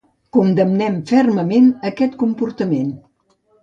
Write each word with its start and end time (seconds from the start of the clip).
Condemnem 0.37 0.97
fermament 1.13 1.71
aquest 1.93 2.19
comportament. 2.27 2.95